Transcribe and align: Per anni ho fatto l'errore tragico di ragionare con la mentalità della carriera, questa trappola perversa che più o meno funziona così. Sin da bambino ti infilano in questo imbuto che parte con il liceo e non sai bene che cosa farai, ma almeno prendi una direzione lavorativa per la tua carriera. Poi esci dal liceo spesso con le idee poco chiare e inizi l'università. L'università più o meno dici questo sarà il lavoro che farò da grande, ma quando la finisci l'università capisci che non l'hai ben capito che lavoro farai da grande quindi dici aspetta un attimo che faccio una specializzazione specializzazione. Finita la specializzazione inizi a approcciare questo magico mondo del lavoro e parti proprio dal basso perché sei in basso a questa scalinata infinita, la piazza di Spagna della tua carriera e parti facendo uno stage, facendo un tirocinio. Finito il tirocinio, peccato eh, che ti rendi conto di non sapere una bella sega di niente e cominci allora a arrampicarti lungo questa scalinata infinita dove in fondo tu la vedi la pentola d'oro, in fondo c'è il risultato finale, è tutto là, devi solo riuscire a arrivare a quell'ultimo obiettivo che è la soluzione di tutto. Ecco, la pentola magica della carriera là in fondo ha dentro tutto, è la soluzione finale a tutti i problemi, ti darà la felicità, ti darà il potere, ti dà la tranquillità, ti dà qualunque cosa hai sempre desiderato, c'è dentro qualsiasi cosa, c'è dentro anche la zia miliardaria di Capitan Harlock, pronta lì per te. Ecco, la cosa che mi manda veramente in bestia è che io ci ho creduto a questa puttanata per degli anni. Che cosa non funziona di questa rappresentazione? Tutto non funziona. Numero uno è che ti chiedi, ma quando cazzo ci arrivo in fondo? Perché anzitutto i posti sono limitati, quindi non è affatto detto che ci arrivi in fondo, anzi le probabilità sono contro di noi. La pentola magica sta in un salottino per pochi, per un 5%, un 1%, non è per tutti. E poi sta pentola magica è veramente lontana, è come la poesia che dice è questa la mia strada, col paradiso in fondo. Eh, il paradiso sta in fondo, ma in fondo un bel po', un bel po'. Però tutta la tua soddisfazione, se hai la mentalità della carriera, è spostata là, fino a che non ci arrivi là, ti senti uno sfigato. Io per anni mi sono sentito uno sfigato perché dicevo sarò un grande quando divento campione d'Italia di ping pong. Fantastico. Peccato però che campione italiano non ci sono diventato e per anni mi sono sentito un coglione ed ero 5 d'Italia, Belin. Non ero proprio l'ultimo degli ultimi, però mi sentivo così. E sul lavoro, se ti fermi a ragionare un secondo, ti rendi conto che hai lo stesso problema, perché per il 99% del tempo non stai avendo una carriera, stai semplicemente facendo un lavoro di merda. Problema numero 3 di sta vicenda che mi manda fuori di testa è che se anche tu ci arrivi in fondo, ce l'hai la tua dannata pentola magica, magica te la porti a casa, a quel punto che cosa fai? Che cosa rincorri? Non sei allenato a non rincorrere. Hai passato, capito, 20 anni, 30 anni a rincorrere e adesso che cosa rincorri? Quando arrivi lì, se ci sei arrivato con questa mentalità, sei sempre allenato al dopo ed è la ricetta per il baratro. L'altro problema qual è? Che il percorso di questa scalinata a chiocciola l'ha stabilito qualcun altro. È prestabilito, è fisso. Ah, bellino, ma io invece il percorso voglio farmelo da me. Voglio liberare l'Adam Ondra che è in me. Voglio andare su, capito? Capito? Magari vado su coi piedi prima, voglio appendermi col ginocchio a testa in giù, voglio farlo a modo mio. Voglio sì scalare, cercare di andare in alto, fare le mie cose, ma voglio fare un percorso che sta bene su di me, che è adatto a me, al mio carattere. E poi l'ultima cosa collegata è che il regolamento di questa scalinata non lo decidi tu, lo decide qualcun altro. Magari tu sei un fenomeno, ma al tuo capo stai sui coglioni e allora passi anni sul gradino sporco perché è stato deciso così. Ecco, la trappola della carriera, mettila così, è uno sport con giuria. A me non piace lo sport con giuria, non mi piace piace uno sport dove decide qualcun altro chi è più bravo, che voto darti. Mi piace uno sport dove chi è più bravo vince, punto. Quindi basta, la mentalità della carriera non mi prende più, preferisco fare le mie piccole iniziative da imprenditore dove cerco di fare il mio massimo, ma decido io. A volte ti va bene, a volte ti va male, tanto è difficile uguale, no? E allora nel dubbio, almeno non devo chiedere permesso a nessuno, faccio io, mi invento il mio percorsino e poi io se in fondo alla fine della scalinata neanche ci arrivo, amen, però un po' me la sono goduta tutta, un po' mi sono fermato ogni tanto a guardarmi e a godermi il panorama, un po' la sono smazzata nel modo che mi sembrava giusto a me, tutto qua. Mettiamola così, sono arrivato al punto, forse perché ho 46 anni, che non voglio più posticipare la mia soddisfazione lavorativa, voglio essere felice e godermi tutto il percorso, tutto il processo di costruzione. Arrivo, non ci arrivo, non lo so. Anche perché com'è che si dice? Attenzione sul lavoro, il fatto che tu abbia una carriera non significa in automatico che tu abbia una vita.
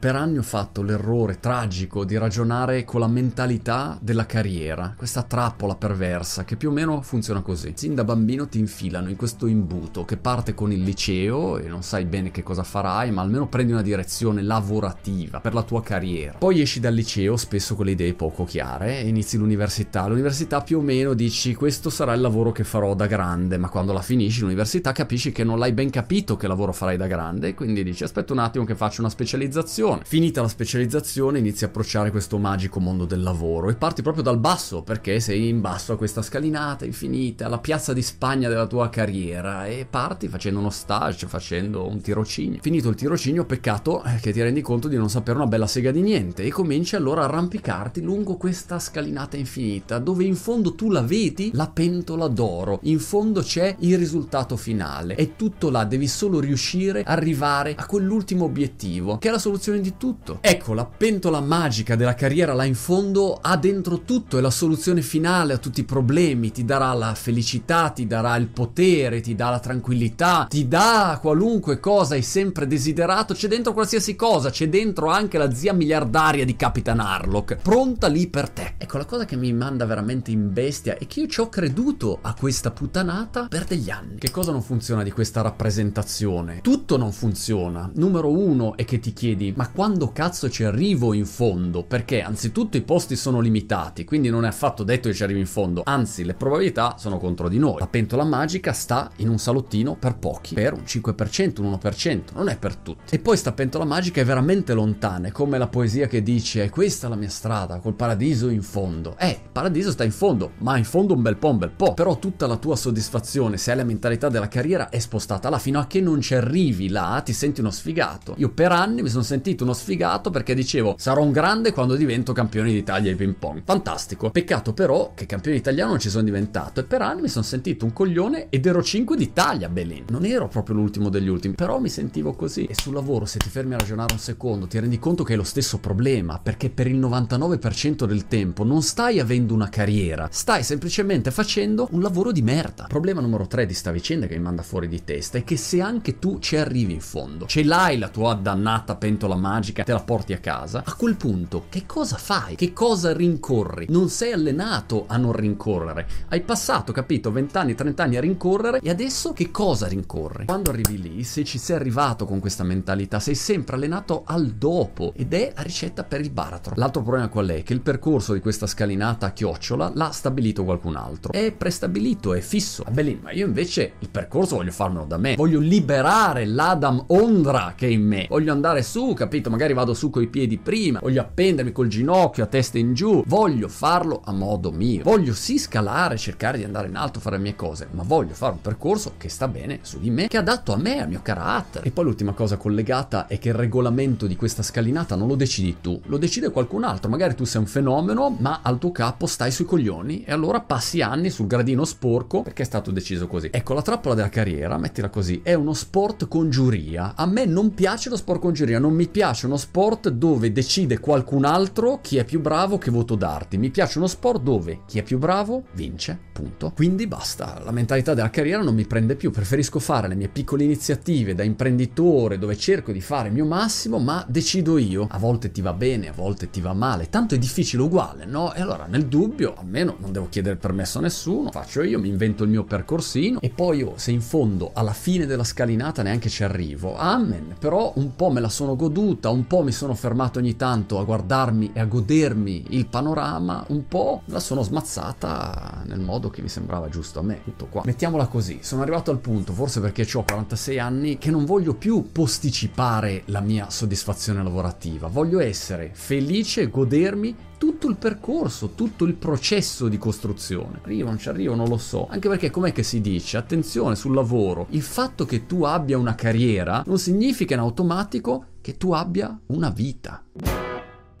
Per 0.00 0.16
anni 0.16 0.38
ho 0.38 0.42
fatto 0.42 0.80
l'errore 0.80 1.40
tragico 1.40 2.06
di 2.06 2.16
ragionare 2.16 2.84
con 2.84 3.00
la 3.00 3.06
mentalità 3.06 3.98
della 4.00 4.24
carriera, 4.24 4.94
questa 4.96 5.22
trappola 5.22 5.74
perversa 5.74 6.44
che 6.44 6.56
più 6.56 6.70
o 6.70 6.72
meno 6.72 7.02
funziona 7.02 7.42
così. 7.42 7.74
Sin 7.76 7.94
da 7.94 8.02
bambino 8.02 8.48
ti 8.48 8.58
infilano 8.58 9.10
in 9.10 9.16
questo 9.16 9.46
imbuto 9.46 10.06
che 10.06 10.16
parte 10.16 10.54
con 10.54 10.72
il 10.72 10.82
liceo 10.82 11.58
e 11.58 11.68
non 11.68 11.82
sai 11.82 12.06
bene 12.06 12.30
che 12.30 12.42
cosa 12.42 12.62
farai, 12.62 13.10
ma 13.10 13.20
almeno 13.20 13.46
prendi 13.46 13.72
una 13.72 13.82
direzione 13.82 14.40
lavorativa 14.40 15.38
per 15.40 15.52
la 15.52 15.62
tua 15.62 15.82
carriera. 15.82 16.38
Poi 16.38 16.62
esci 16.62 16.80
dal 16.80 16.94
liceo 16.94 17.36
spesso 17.36 17.74
con 17.74 17.84
le 17.84 17.90
idee 17.90 18.14
poco 18.14 18.44
chiare 18.44 19.00
e 19.00 19.06
inizi 19.06 19.36
l'università. 19.36 20.06
L'università 20.06 20.62
più 20.62 20.78
o 20.78 20.80
meno 20.80 21.12
dici 21.12 21.54
questo 21.54 21.90
sarà 21.90 22.14
il 22.14 22.22
lavoro 22.22 22.52
che 22.52 22.64
farò 22.64 22.94
da 22.94 23.04
grande, 23.04 23.58
ma 23.58 23.68
quando 23.68 23.92
la 23.92 24.00
finisci 24.00 24.40
l'università 24.40 24.92
capisci 24.92 25.30
che 25.30 25.44
non 25.44 25.58
l'hai 25.58 25.72
ben 25.72 25.90
capito 25.90 26.38
che 26.38 26.46
lavoro 26.46 26.72
farai 26.72 26.96
da 26.96 27.06
grande 27.06 27.52
quindi 27.52 27.84
dici 27.84 28.02
aspetta 28.02 28.32
un 28.32 28.38
attimo 28.38 28.64
che 28.64 28.74
faccio 28.74 29.02
una 29.02 29.10
specializzazione 29.10 29.89
specializzazione. 29.90 30.02
Finita 30.04 30.40
la 30.42 30.48
specializzazione 30.48 31.38
inizi 31.38 31.64
a 31.64 31.68
approcciare 31.68 32.10
questo 32.10 32.38
magico 32.38 32.80
mondo 32.80 33.04
del 33.04 33.22
lavoro 33.22 33.70
e 33.70 33.74
parti 33.74 34.02
proprio 34.02 34.22
dal 34.22 34.38
basso 34.38 34.82
perché 34.82 35.20
sei 35.20 35.48
in 35.48 35.60
basso 35.60 35.92
a 35.92 35.96
questa 35.96 36.22
scalinata 36.22 36.84
infinita, 36.84 37.48
la 37.48 37.58
piazza 37.58 37.92
di 37.92 38.02
Spagna 38.02 38.48
della 38.48 38.66
tua 38.66 38.88
carriera 38.88 39.66
e 39.66 39.86
parti 39.88 40.28
facendo 40.28 40.60
uno 40.60 40.70
stage, 40.70 41.26
facendo 41.26 41.86
un 41.86 42.00
tirocinio. 42.00 42.60
Finito 42.60 42.88
il 42.88 42.94
tirocinio, 42.94 43.44
peccato 43.44 44.02
eh, 44.04 44.18
che 44.20 44.32
ti 44.32 44.42
rendi 44.42 44.60
conto 44.60 44.88
di 44.88 44.96
non 44.96 45.10
sapere 45.10 45.38
una 45.38 45.46
bella 45.46 45.66
sega 45.66 45.90
di 45.90 46.02
niente 46.02 46.42
e 46.42 46.50
cominci 46.50 46.96
allora 46.96 47.22
a 47.22 47.24
arrampicarti 47.24 48.00
lungo 48.00 48.36
questa 48.36 48.78
scalinata 48.78 49.36
infinita 49.36 49.98
dove 49.98 50.24
in 50.24 50.36
fondo 50.36 50.74
tu 50.74 50.90
la 50.90 51.02
vedi 51.02 51.50
la 51.54 51.68
pentola 51.68 52.28
d'oro, 52.28 52.80
in 52.82 52.98
fondo 52.98 53.40
c'è 53.40 53.74
il 53.80 53.98
risultato 53.98 54.56
finale, 54.56 55.14
è 55.14 55.36
tutto 55.36 55.70
là, 55.70 55.84
devi 55.84 56.06
solo 56.06 56.40
riuscire 56.40 57.02
a 57.02 57.12
arrivare 57.12 57.74
a 57.76 57.86
quell'ultimo 57.86 58.44
obiettivo 58.44 59.18
che 59.18 59.28
è 59.28 59.30
la 59.30 59.38
soluzione 59.38 59.79
di 59.80 59.96
tutto. 59.96 60.38
Ecco, 60.40 60.74
la 60.74 60.84
pentola 60.84 61.40
magica 61.40 61.96
della 61.96 62.14
carriera 62.14 62.52
là 62.52 62.64
in 62.64 62.74
fondo 62.74 63.38
ha 63.40 63.56
dentro 63.56 64.00
tutto, 64.00 64.38
è 64.38 64.40
la 64.40 64.50
soluzione 64.50 65.02
finale 65.02 65.52
a 65.52 65.58
tutti 65.58 65.80
i 65.80 65.84
problemi, 65.84 66.50
ti 66.50 66.64
darà 66.64 66.92
la 66.92 67.14
felicità, 67.14 67.90
ti 67.90 68.06
darà 68.06 68.36
il 68.36 68.48
potere, 68.48 69.20
ti 69.20 69.34
dà 69.34 69.50
la 69.50 69.58
tranquillità, 69.58 70.46
ti 70.48 70.68
dà 70.68 71.18
qualunque 71.20 71.80
cosa 71.80 72.14
hai 72.14 72.22
sempre 72.22 72.66
desiderato, 72.66 73.34
c'è 73.34 73.48
dentro 73.48 73.72
qualsiasi 73.72 74.16
cosa, 74.16 74.50
c'è 74.50 74.68
dentro 74.68 75.08
anche 75.08 75.38
la 75.38 75.52
zia 75.52 75.72
miliardaria 75.72 76.44
di 76.44 76.56
Capitan 76.56 77.00
Harlock, 77.00 77.56
pronta 77.56 78.06
lì 78.06 78.28
per 78.28 78.48
te. 78.50 78.74
Ecco, 78.78 78.98
la 78.98 79.04
cosa 79.04 79.24
che 79.24 79.36
mi 79.36 79.52
manda 79.52 79.86
veramente 79.86 80.30
in 80.30 80.52
bestia 80.52 80.96
è 80.96 81.06
che 81.06 81.20
io 81.20 81.26
ci 81.26 81.40
ho 81.40 81.48
creduto 81.48 82.18
a 82.22 82.34
questa 82.34 82.70
puttanata 82.70 83.46
per 83.48 83.64
degli 83.64 83.90
anni. 83.90 84.18
Che 84.18 84.30
cosa 84.30 84.52
non 84.52 84.62
funziona 84.62 85.02
di 85.02 85.10
questa 85.10 85.42
rappresentazione? 85.42 86.60
Tutto 86.60 86.96
non 86.96 87.12
funziona. 87.12 87.90
Numero 87.94 88.30
uno 88.30 88.76
è 88.76 88.84
che 88.84 88.98
ti 88.98 89.12
chiedi, 89.12 89.52
ma 89.56 89.69
quando 89.72 90.10
cazzo 90.12 90.50
ci 90.50 90.64
arrivo 90.64 91.12
in 91.12 91.26
fondo? 91.26 91.82
Perché 91.82 92.22
anzitutto 92.22 92.76
i 92.76 92.82
posti 92.82 93.16
sono 93.16 93.40
limitati, 93.40 94.04
quindi 94.04 94.28
non 94.28 94.44
è 94.44 94.48
affatto 94.48 94.82
detto 94.82 95.08
che 95.08 95.14
ci 95.14 95.22
arrivi 95.22 95.40
in 95.40 95.46
fondo, 95.46 95.82
anzi 95.84 96.24
le 96.24 96.34
probabilità 96.34 96.96
sono 96.98 97.18
contro 97.18 97.48
di 97.48 97.58
noi. 97.58 97.78
La 97.78 97.86
pentola 97.86 98.24
magica 98.24 98.72
sta 98.72 99.10
in 99.16 99.28
un 99.28 99.38
salottino 99.38 99.96
per 99.96 100.16
pochi, 100.16 100.54
per 100.54 100.72
un 100.72 100.82
5%, 100.82 101.60
un 101.62 101.78
1%, 101.80 102.20
non 102.34 102.48
è 102.48 102.58
per 102.58 102.76
tutti. 102.76 103.14
E 103.14 103.18
poi 103.18 103.36
sta 103.36 103.52
pentola 103.52 103.84
magica 103.84 104.20
è 104.20 104.24
veramente 104.24 104.74
lontana, 104.74 105.28
è 105.28 105.30
come 105.30 105.58
la 105.58 105.68
poesia 105.68 106.06
che 106.06 106.22
dice 106.22 106.64
è 106.64 106.70
questa 106.70 107.08
la 107.08 107.16
mia 107.16 107.28
strada, 107.28 107.78
col 107.78 107.94
paradiso 107.94 108.48
in 108.48 108.62
fondo. 108.62 109.16
Eh, 109.18 109.28
il 109.28 109.50
paradiso 109.52 109.90
sta 109.92 110.04
in 110.04 110.12
fondo, 110.12 110.52
ma 110.58 110.76
in 110.76 110.84
fondo 110.84 111.14
un 111.14 111.22
bel 111.22 111.36
po', 111.36 111.50
un 111.50 111.58
bel 111.58 111.70
po'. 111.70 111.94
Però 111.94 112.18
tutta 112.18 112.46
la 112.46 112.56
tua 112.56 112.76
soddisfazione, 112.76 113.56
se 113.56 113.70
hai 113.70 113.76
la 113.76 113.84
mentalità 113.84 114.28
della 114.28 114.48
carriera, 114.48 114.88
è 114.88 114.98
spostata 114.98 115.48
là, 115.48 115.58
fino 115.58 115.78
a 115.78 115.86
che 115.86 116.00
non 116.00 116.20
ci 116.20 116.34
arrivi 116.34 116.88
là, 116.88 117.22
ti 117.24 117.32
senti 117.32 117.60
uno 117.60 117.70
sfigato. 117.70 118.34
Io 118.38 118.50
per 118.50 118.72
anni 118.72 119.02
mi 119.02 119.08
sono 119.08 119.22
sentito 119.22 119.59
uno 119.64 119.72
sfigato 119.72 120.30
perché 120.30 120.54
dicevo 120.54 120.94
sarò 120.98 121.22
un 121.22 121.32
grande 121.32 121.72
quando 121.72 121.96
divento 121.96 122.32
campione 122.32 122.72
d'Italia 122.72 123.10
di 123.10 123.16
ping 123.16 123.34
pong. 123.34 123.62
Fantastico. 123.64 124.30
Peccato 124.30 124.72
però 124.72 125.12
che 125.14 125.26
campione 125.26 125.56
italiano 125.56 125.90
non 125.90 126.00
ci 126.00 126.10
sono 126.10 126.24
diventato 126.24 126.80
e 126.80 126.84
per 126.84 127.02
anni 127.02 127.22
mi 127.22 127.28
sono 127.28 127.44
sentito 127.44 127.84
un 127.84 127.92
coglione 127.92 128.48
ed 128.48 128.66
ero 128.66 128.82
5 128.82 129.16
d'Italia, 129.16 129.68
Belin. 129.68 130.04
Non 130.08 130.24
ero 130.24 130.48
proprio 130.48 130.76
l'ultimo 130.76 131.08
degli 131.08 131.28
ultimi, 131.28 131.54
però 131.54 131.78
mi 131.78 131.88
sentivo 131.88 132.32
così. 132.32 132.64
E 132.64 132.74
sul 132.74 132.94
lavoro, 132.94 133.24
se 133.24 133.38
ti 133.38 133.48
fermi 133.48 133.74
a 133.74 133.78
ragionare 133.78 134.12
un 134.12 134.18
secondo, 134.18 134.66
ti 134.66 134.78
rendi 134.78 134.98
conto 134.98 135.24
che 135.24 135.32
hai 135.32 135.38
lo 135.38 135.44
stesso 135.44 135.78
problema, 135.78 136.38
perché 136.38 136.70
per 136.70 136.86
il 136.86 136.98
99% 136.98 138.04
del 138.04 138.26
tempo 138.26 138.64
non 138.64 138.82
stai 138.82 139.18
avendo 139.18 139.54
una 139.54 139.68
carriera, 139.68 140.28
stai 140.30 140.62
semplicemente 140.62 141.30
facendo 141.30 141.88
un 141.92 142.00
lavoro 142.00 142.32
di 142.32 142.42
merda. 142.42 142.86
Problema 142.88 143.20
numero 143.20 143.46
3 143.46 143.66
di 143.66 143.74
sta 143.74 143.90
vicenda 143.90 144.26
che 144.26 144.36
mi 144.36 144.42
manda 144.42 144.62
fuori 144.62 144.88
di 144.88 145.04
testa 145.04 145.38
è 145.38 145.44
che 145.44 145.56
se 145.56 145.80
anche 145.80 146.18
tu 146.18 146.38
ci 146.38 146.56
arrivi 146.56 146.92
in 146.92 147.00
fondo, 147.00 147.46
ce 147.46 147.64
l'hai 147.64 147.98
la 147.98 148.08
tua 148.08 148.34
dannata 148.34 148.96
pentola 148.96 149.36
magica, 149.36 149.49
magica 149.50 149.82
te 149.82 149.90
la 149.90 150.00
porti 150.00 150.32
a 150.32 150.38
casa, 150.38 150.84
a 150.86 150.94
quel 150.94 151.16
punto 151.16 151.64
che 151.68 151.82
cosa 151.84 152.16
fai? 152.16 152.54
Che 152.54 152.72
cosa 152.72 153.12
rincorri? 153.12 153.86
Non 153.88 154.08
sei 154.08 154.32
allenato 154.32 155.06
a 155.08 155.16
non 155.16 155.32
rincorrere. 155.32 156.06
Hai 156.28 156.42
passato, 156.42 156.92
capito, 156.92 157.32
20 157.32 157.56
anni, 157.56 157.74
30 157.74 158.02
anni 158.04 158.16
a 158.16 158.20
rincorrere 158.20 158.78
e 158.80 158.90
adesso 158.90 159.32
che 159.32 159.50
cosa 159.50 159.88
rincorri? 159.88 160.44
Quando 160.44 160.70
arrivi 160.70 161.00
lì, 161.02 161.24
se 161.24 161.42
ci 161.42 161.58
sei 161.58 161.74
arrivato 161.74 162.26
con 162.26 162.38
questa 162.38 162.62
mentalità, 162.62 163.18
sei 163.18 163.34
sempre 163.34 163.74
allenato 163.74 164.22
al 164.24 164.50
dopo 164.50 165.12
ed 165.16 165.34
è 165.34 165.52
la 165.56 165.62
ricetta 165.62 166.04
per 166.04 166.20
il 166.20 166.30
baratro. 166.30 166.74
L'altro 166.76 167.02
problema 167.02 167.26
qual 167.26 167.48
è? 167.48 167.64
Che 167.64 167.72
il 167.72 167.80
percorso 167.80 168.32
di 168.34 168.40
questa 168.40 168.68
scalinata 168.68 169.26
a 169.26 169.32
chiocciola 169.32 169.90
l'ha 169.94 170.10
stabilito 170.12 170.62
qualcun 170.62 170.94
altro. 170.94 171.32
È 171.32 171.50
prestabilito, 171.50 172.34
è 172.34 172.40
fisso. 172.40 172.84
Ah, 172.86 172.92
bellino, 172.92 173.22
ma 173.24 173.32
io 173.32 173.46
invece 173.46 173.94
il 173.98 174.10
percorso 174.10 174.54
voglio 174.56 174.70
farmelo 174.70 175.06
da 175.06 175.16
me. 175.16 175.34
Voglio 175.34 175.58
liberare 175.58 176.46
l'Adam 176.46 177.02
Ondra 177.08 177.72
che 177.76 177.88
è 177.88 177.90
in 177.90 178.06
me. 178.06 178.26
Voglio 178.28 178.52
andare 178.52 178.84
su, 178.84 179.12
capito? 179.12 179.29
Capito? 179.30 179.48
Magari 179.48 179.74
vado 179.74 179.94
su 179.94 180.10
coi 180.10 180.26
piedi 180.26 180.58
prima, 180.58 180.98
voglio 181.00 181.20
appendermi 181.20 181.70
col 181.70 181.86
ginocchio 181.86 182.42
a 182.42 182.48
testa 182.48 182.78
in 182.78 182.94
giù, 182.94 183.22
voglio 183.26 183.68
farlo 183.68 184.20
a 184.24 184.32
modo 184.32 184.72
mio. 184.72 185.04
Voglio 185.04 185.34
sì 185.34 185.56
scalare, 185.56 186.16
cercare 186.16 186.58
di 186.58 186.64
andare 186.64 186.88
in 186.88 186.96
alto, 186.96 187.20
fare 187.20 187.36
le 187.36 187.42
mie 187.42 187.54
cose, 187.54 187.86
ma 187.92 188.02
voglio 188.04 188.34
fare 188.34 188.54
un 188.54 188.60
percorso 188.60 189.12
che 189.16 189.28
sta 189.28 189.46
bene 189.46 189.78
su 189.82 190.00
di 190.00 190.10
me, 190.10 190.26
che 190.26 190.36
è 190.36 190.40
adatto 190.40 190.72
a 190.72 190.76
me, 190.76 191.00
al 191.00 191.08
mio 191.08 191.20
carattere. 191.22 191.86
E 191.86 191.92
poi 191.92 192.06
l'ultima 192.06 192.32
cosa 192.32 192.56
collegata 192.56 193.28
è 193.28 193.38
che 193.38 193.50
il 193.50 193.54
regolamento 193.54 194.26
di 194.26 194.34
questa 194.34 194.64
scalinata 194.64 195.14
non 195.14 195.28
lo 195.28 195.36
decidi 195.36 195.76
tu, 195.80 196.00
lo 196.06 196.18
decide 196.18 196.50
qualcun 196.50 196.82
altro. 196.82 197.08
Magari 197.08 197.36
tu 197.36 197.44
sei 197.44 197.60
un 197.60 197.68
fenomeno, 197.68 198.34
ma 198.36 198.60
al 198.64 198.78
tuo 198.78 198.90
capo 198.90 199.26
stai 199.26 199.52
sui 199.52 199.64
coglioni 199.64 200.24
e 200.24 200.32
allora 200.32 200.60
passi 200.60 201.02
anni 201.02 201.30
sul 201.30 201.46
gradino 201.46 201.84
sporco 201.84 202.42
perché 202.42 202.62
è 202.62 202.66
stato 202.66 202.90
deciso 202.90 203.28
così. 203.28 203.48
Ecco, 203.52 203.74
la 203.74 203.82
trappola 203.82 204.16
della 204.16 204.28
carriera, 204.28 204.76
mettila 204.76 205.08
così, 205.08 205.40
è 205.44 205.54
uno 205.54 205.72
sport 205.72 206.26
con 206.26 206.50
giuria. 206.50 207.12
A 207.14 207.26
me 207.26 207.44
non 207.44 207.74
piace 207.74 208.08
lo 208.08 208.16
sport 208.16 208.40
con 208.40 208.52
giuria, 208.52 208.80
non 208.80 208.92
mi 208.92 209.06
piace 209.06 209.18
piace 209.20 209.44
uno 209.44 209.58
sport 209.58 210.08
dove 210.08 210.50
decide 210.50 210.98
qualcun 210.98 211.44
altro 211.44 211.98
chi 212.00 212.16
è 212.16 212.24
più 212.24 212.40
bravo, 212.40 212.78
che 212.78 212.90
voto 212.90 213.16
darti. 213.16 213.58
Mi 213.58 213.68
piace 213.68 213.98
uno 213.98 214.06
sport 214.06 214.40
dove 214.40 214.80
chi 214.86 214.98
è 214.98 215.02
più 215.02 215.18
bravo 215.18 215.64
vince, 215.74 216.18
punto. 216.32 216.72
Quindi 216.74 217.06
basta, 217.06 217.60
la 217.62 217.70
mentalità 217.70 218.14
della 218.14 218.30
carriera 218.30 218.62
non 218.62 218.74
mi 218.74 218.86
prende 218.86 219.16
più, 219.16 219.30
preferisco 219.30 219.78
fare 219.78 220.08
le 220.08 220.14
mie 220.14 220.28
piccole 220.28 220.64
iniziative 220.64 221.34
da 221.34 221.42
imprenditore 221.42 222.38
dove 222.38 222.56
cerco 222.56 222.92
di 222.92 223.02
fare 223.02 223.28
il 223.28 223.34
mio 223.34 223.44
massimo, 223.44 223.98
ma 223.98 224.24
decido 224.26 224.78
io. 224.78 225.06
A 225.10 225.18
volte 225.18 225.50
ti 225.50 225.60
va 225.60 225.74
bene, 225.74 226.08
a 226.08 226.14
volte 226.14 226.48
ti 226.48 226.62
va 226.62 226.72
male, 226.72 227.10
tanto 227.10 227.34
è 227.34 227.38
difficile 227.38 227.82
uguale, 227.82 228.24
no? 228.24 228.54
E 228.54 228.62
allora 228.62 228.86
nel 228.86 229.04
dubbio, 229.04 229.54
almeno 229.54 229.96
non 229.98 230.12
devo 230.12 230.30
chiedere 230.30 230.56
permesso 230.56 230.96
a 230.96 231.02
nessuno, 231.02 231.50
faccio 231.50 231.82
io, 231.82 231.98
mi 231.98 232.08
invento 232.08 232.42
il 232.42 232.48
mio 232.48 232.64
percorsino 232.64 233.38
e 233.42 233.50
poi 233.50 233.80
io 233.80 233.92
se 233.96 234.12
in 234.12 234.22
fondo 234.22 234.70
alla 234.72 234.94
fine 234.94 235.26
della 235.26 235.44
scalinata 235.44 236.02
neanche 236.02 236.30
ci 236.30 236.42
arrivo, 236.42 236.96
amen, 236.96 237.56
però 237.58 237.92
un 237.96 238.16
po' 238.16 238.30
me 238.30 238.40
la 238.40 238.48
sono 238.48 238.76
goduta 238.76 239.08
tutta, 239.10 239.28
un 239.30 239.48
po' 239.48 239.62
mi 239.64 239.72
sono 239.72 239.94
fermato 239.94 240.38
ogni 240.38 240.54
tanto 240.54 241.00
a 241.00 241.04
guardarmi 241.04 241.72
e 241.72 241.80
a 241.80 241.84
godermi 241.84 242.66
il 242.68 242.86
panorama, 242.86 243.64
un 243.70 243.88
po' 243.88 244.22
la 244.26 244.38
sono 244.38 244.62
smazzata 244.62 245.82
nel 245.86 245.98
modo 245.98 246.30
che 246.30 246.42
mi 246.42 246.48
sembrava 246.48 246.88
giusto 246.88 247.18
a 247.18 247.22
me, 247.22 247.42
tutto 247.42 247.66
qua. 247.66 247.82
Mettiamola 247.84 248.26
così, 248.26 248.58
sono 248.62 248.82
arrivato 248.82 249.10
al 249.10 249.18
punto, 249.18 249.52
forse 249.52 249.80
perché 249.80 250.06
ho 250.12 250.22
46 250.22 250.78
anni, 250.78 251.18
che 251.18 251.32
non 251.32 251.44
voglio 251.44 251.74
più 251.74 252.12
posticipare 252.12 253.22
la 253.26 253.40
mia 253.40 253.68
soddisfazione 253.68 254.44
lavorativa, 254.44 255.08
voglio 255.08 255.40
essere 255.40 255.90
felice 255.92 256.62
e 256.62 256.70
godermi 256.70 257.48
tutto 257.60 257.88
il 257.88 257.96
percorso, 257.96 258.70
tutto 258.74 259.04
il 259.04 259.12
processo 259.12 259.88
di 259.88 259.98
costruzione. 259.98 260.78
Arrivo, 260.82 261.08
non 261.08 261.18
ci 261.18 261.28
arrivo, 261.28 261.54
non 261.54 261.68
lo 261.68 261.76
so. 261.76 262.06
Anche 262.08 262.26
perché 262.26 262.48
com'è 262.48 262.72
che 262.72 262.82
si 262.82 263.02
dice? 263.02 263.36
Attenzione 263.36 263.96
sul 263.96 264.14
lavoro, 264.14 264.66
il 264.70 264.80
fatto 264.80 265.26
che 265.26 265.44
tu 265.44 265.64
abbia 265.64 265.98
una 265.98 266.14
carriera 266.14 266.82
non 266.86 266.98
significa 266.98 267.52
in 267.52 267.60
automatico 267.60 268.46
che 268.60 268.76
tu 268.76 268.92
abbia 268.92 269.38
una 269.46 269.70
vita. 269.70 270.22